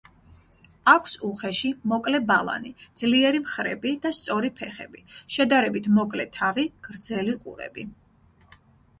[0.91, 5.03] აქვს უხეში, მოკლე ბალანი, ძლიერი მხრები და სწორი ფეხები,
[5.35, 7.85] შედარებით მოკლე თავი, გრძელი ყურები.